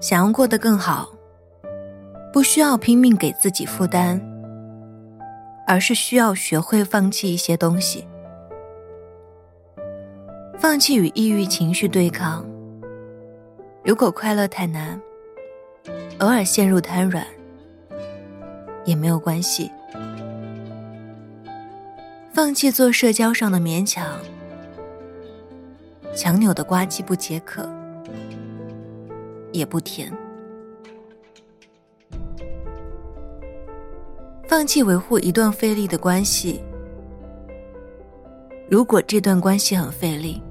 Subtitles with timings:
[0.00, 1.08] 想要过得更好，
[2.32, 4.20] 不需要拼命给自己负担，
[5.66, 8.06] 而是需要学会放弃一些东西，
[10.56, 12.46] 放弃与抑郁情绪对抗。
[13.84, 15.00] 如果快乐太难，
[16.18, 17.26] 偶尔陷入瘫软
[18.84, 19.70] 也没有关系。
[22.32, 24.06] 放弃做社交上的勉强，
[26.14, 27.68] 强扭的瓜既不解渴，
[29.52, 30.12] 也不甜。
[34.46, 36.62] 放弃维护一段费力的关系，
[38.68, 40.42] 如果这段关系很费力，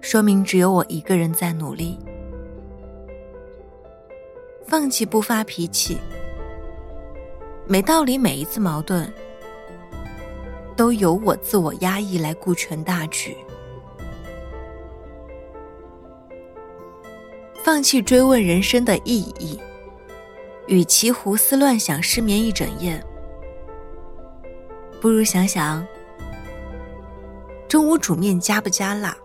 [0.00, 1.98] 说明只有我一个人在努力。
[4.66, 5.98] 放弃不发脾气，
[7.68, 9.12] 没道理，每一次矛盾。
[10.76, 13.36] 都由我自我压抑来顾全大局，
[17.74, 19.58] 放弃追问人生的意义。
[20.68, 23.04] 与其胡思乱想、失眠一整夜，
[25.00, 25.84] 不如想想
[27.66, 29.16] 中午煮面加不加辣，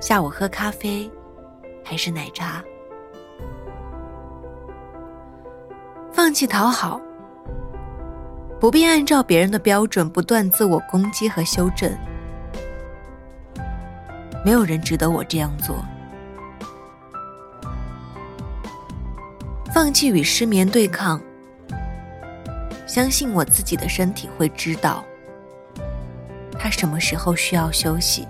[0.00, 1.10] 下午喝咖啡
[1.84, 2.64] 还是奶茶。
[6.10, 6.98] 放弃讨好。
[8.58, 11.94] 不必按照别人的标准不断自我攻击和修正，
[14.42, 15.76] 没有人值得我这样做。
[19.72, 21.20] 放弃与失眠对抗，
[22.86, 25.04] 相信我自己的身体会知道，
[26.58, 28.26] 他什么时候需要休息。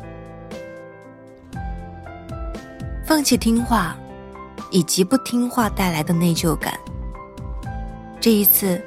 [3.05, 3.97] 放弃听话，
[4.71, 6.79] 以及不听话带来的内疚感。
[8.21, 8.81] 这一次。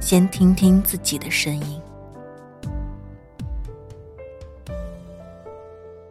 [0.00, 1.80] 先听听自己的声音，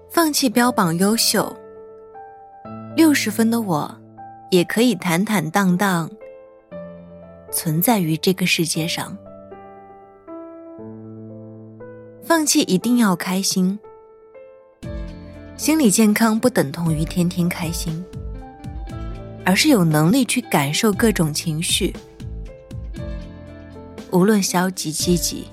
[0.09, 1.53] 放弃标榜优秀。
[2.95, 3.93] 六十分的我，
[4.49, 6.09] 也可以坦坦荡荡
[7.51, 9.17] 存在于这个世界上。
[12.23, 13.79] 放弃一定要开心，
[15.57, 18.05] 心理健康不等同于天天开心，
[19.43, 21.95] 而是有能力去感受各种情绪。
[24.11, 25.47] 无论消极积极，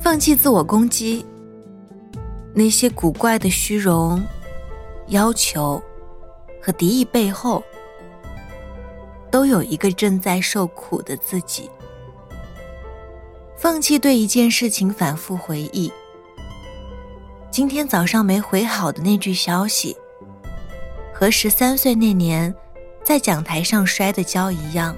[0.00, 1.24] 放弃自我攻击。
[2.54, 4.22] 那些古怪的虚荣、
[5.08, 5.82] 要求
[6.66, 7.62] 和敌意背后，
[9.30, 11.70] 都有一个正在受苦的自己。
[13.56, 15.92] 放弃对一件事情反复回忆。
[17.52, 19.96] 今天早上没回好的那句消息，
[21.14, 22.52] 和十三岁那年
[23.04, 24.96] 在讲台上摔的跤一样。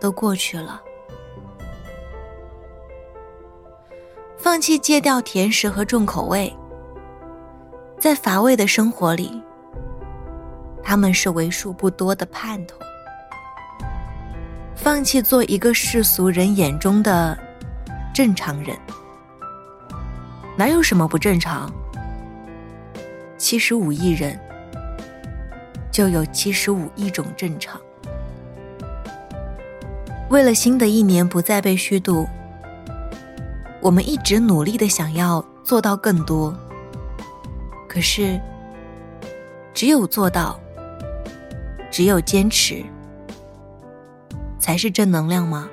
[0.00, 0.80] 都过去了，
[4.38, 6.56] 放弃戒掉甜食和重口味，
[7.98, 9.42] 在乏味的生活里，
[10.88, 12.74] 他们是为数不多的叛徒。
[14.74, 17.38] 放弃做一个世俗人眼中的
[18.14, 18.74] 正常人，
[20.56, 21.70] 哪有什么不正常？
[23.36, 24.40] 七十五亿人，
[25.92, 27.78] 就有七十五亿种正常。
[30.30, 32.26] 为了新的一年不再被虚度，
[33.82, 36.56] 我们一直努力的想要做到更多。
[37.86, 38.40] 可是，
[39.74, 40.58] 只有做到，
[41.98, 42.84] 只有坚持，
[44.56, 45.68] 才是正能量吗？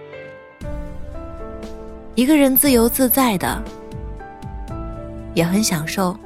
[2.15, 3.61] 一个人自由自在的，
[5.35, 6.17] 也很享受，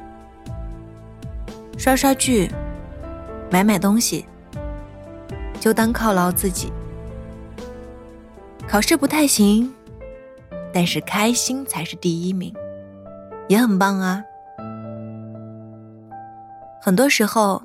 [1.76, 2.50] 刷刷剧，
[3.50, 4.24] 买买东西，
[5.60, 6.72] 就当犒劳自己。
[8.66, 9.70] 考试不太行，
[10.72, 12.54] 但是开心才是第一名，
[13.48, 14.24] 也很棒啊。
[16.80, 17.62] 很多时候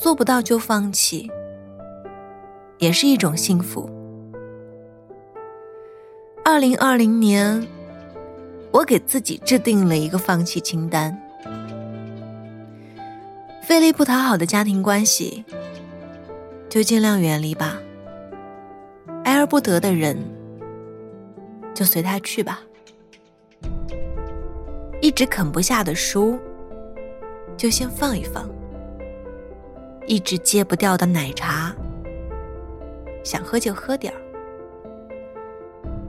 [0.00, 1.30] 做不到就放弃，
[2.78, 3.86] 也是一种幸福。
[6.42, 7.68] 二零二零年，
[8.72, 11.14] 我给自己制定了一个放弃清单：
[13.62, 15.44] 费力不讨好的家庭关系，
[16.70, 17.78] 就尽量远离吧。
[19.22, 20.16] 爱而不得的人，
[21.74, 22.62] 就随他去吧。
[25.02, 26.38] 一直啃不下的书，
[27.54, 28.48] 就先放一放。
[30.10, 31.72] 一直戒不掉的奶茶，
[33.22, 34.20] 想喝就喝点儿。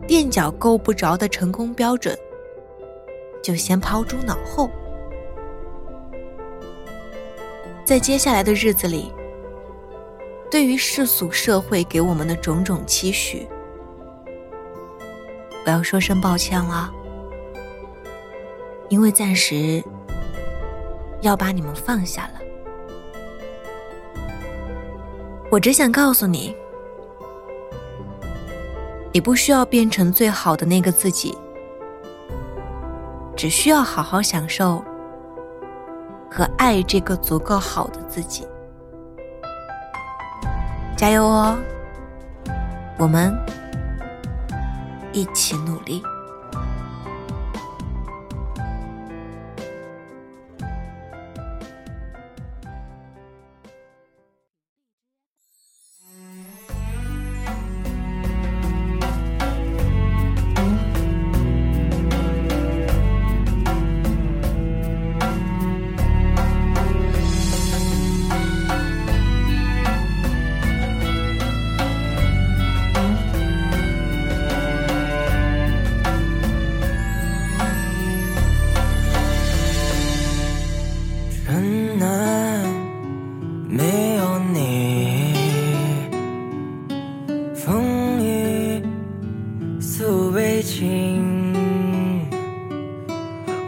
[0.08, 2.18] 垫脚够不着的成功标准，
[3.44, 4.72] 就先抛诸脑后。
[7.86, 9.14] 在接下来的日子里。
[10.50, 13.48] 对于世俗社会给我们的种种期许，
[15.64, 16.92] 我要说声抱歉了。
[18.90, 19.82] 因为暂时
[21.22, 22.41] 要把你们放下了。
[25.52, 26.56] 我只想告诉你，
[29.12, 31.38] 你不需要变成最好的那个自己，
[33.36, 34.82] 只需要好好享受
[36.32, 38.48] 和爱这个足够好的自己。
[40.96, 41.58] 加油哦！
[42.98, 43.38] 我们
[45.12, 46.02] 一起努力。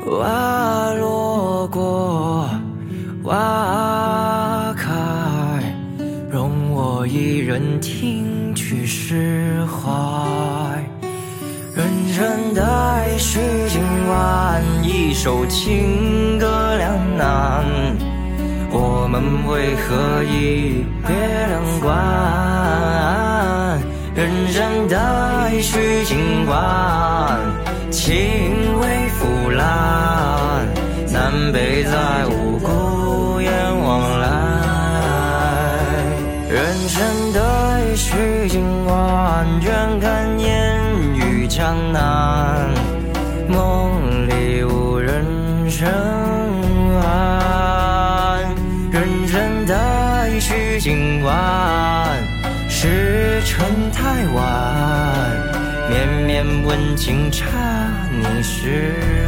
[0.06, 2.50] 花落过，
[3.24, 4.92] 花开，
[6.30, 9.90] 容我一人听去释怀。
[11.74, 13.40] 人生的爱是
[13.70, 17.64] 今晚一首情歌两难，
[18.72, 21.16] 我们为何一别
[21.48, 21.94] 两关？
[24.14, 27.40] 认真的爱是今晚
[27.90, 28.74] 情。
[31.12, 34.28] 南北再无孤雁往来，
[36.50, 37.40] 人生得
[37.86, 40.80] 意须尽欢，倦看烟
[41.16, 42.70] 雨江南，
[43.48, 45.24] 梦里无人
[45.70, 45.88] 声
[47.02, 47.02] 唤。
[48.92, 52.18] 人生得意须尽欢，
[52.70, 54.44] 时辰太晚，
[55.90, 57.46] 绵绵问情差
[58.16, 59.28] 你是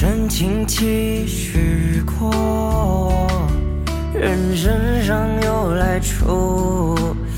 [0.00, 3.28] 深情期许过，
[4.14, 4.72] 人生
[5.04, 6.96] 上有来处，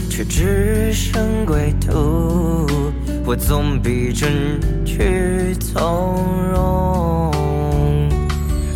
[0.08, 2.68] 却只剩归途。
[3.26, 4.30] 我总比争
[4.84, 7.32] 取从容。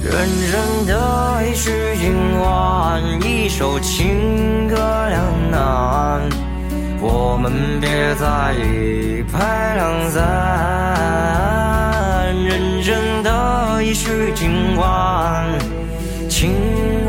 [0.02, 4.74] 人生的是今晚，一首情歌
[5.08, 5.22] 两
[5.52, 6.22] 难。
[7.00, 11.55] 我们别再一拍两散。
[14.76, 15.46] 晚，
[16.28, 16.52] 情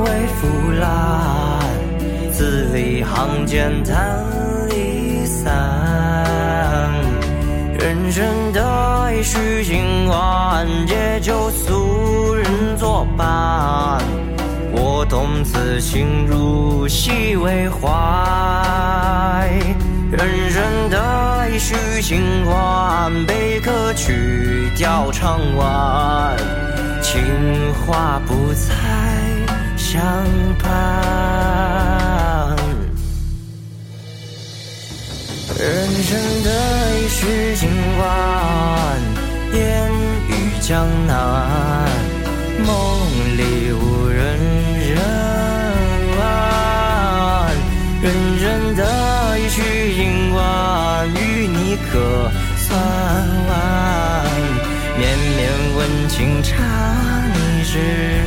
[0.04, 1.60] 微拂烂，
[2.32, 4.24] 字里行间叹
[4.70, 5.46] 离散。
[7.80, 12.46] 人生得意须尽欢，借酒俗人
[12.78, 14.02] 作伴。
[14.72, 17.88] 我懂此情如戏为怀。
[20.10, 26.38] 人生的一曲情欢，悲歌曲调唱完，
[27.02, 27.22] 情
[27.74, 28.74] 话不再
[29.76, 30.02] 相
[30.64, 32.56] 伴。
[35.60, 36.50] 人生的
[37.00, 39.02] 一曲情欢，
[39.54, 39.92] 烟
[40.30, 41.90] 雨江南，
[42.66, 42.68] 梦
[43.38, 44.40] 里无人
[44.80, 44.96] 人
[56.18, 56.58] 清茶
[57.36, 58.27] 一匙。